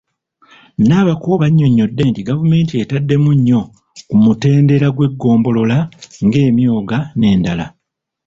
[0.87, 3.61] Nabakooba annyonnyodde nti gavumenti etaddemu nnyo
[4.07, 5.77] ku mutendera gw'eggombolola
[6.25, 7.65] ng'emyooga n'endala.